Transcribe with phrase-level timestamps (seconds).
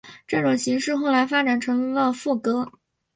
[0.25, 2.71] 这种形式后来发展成为了赋格。